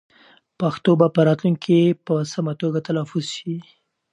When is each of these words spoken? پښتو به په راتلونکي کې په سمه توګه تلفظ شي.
پښتو 0.59 0.91
به 0.99 1.07
په 1.15 1.21
راتلونکي 1.27 1.79
کې 1.85 1.99
په 2.05 2.13
سمه 2.33 2.53
توګه 2.61 2.79
تلفظ 2.87 3.25
شي. 3.35 3.55